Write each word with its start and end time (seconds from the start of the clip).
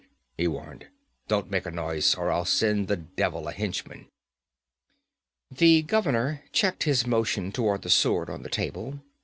he 0.35 0.47
warned. 0.47 0.87
'Don't 1.27 1.51
make 1.51 1.67
a 1.67 1.69
noise, 1.69 2.15
or 2.15 2.31
I'll 2.31 2.43
send 2.43 2.87
the 2.87 2.95
devil 2.97 3.47
a 3.47 3.51
henchman!' 3.51 4.07
The 5.51 5.83
governor 5.83 6.41
checked 6.51 6.85
his 6.85 7.05
motion 7.05 7.51
toward 7.51 7.83
the 7.83 7.91
sword 7.91 8.27
on 8.27 8.41
the 8.41 8.49
table. 8.49 9.03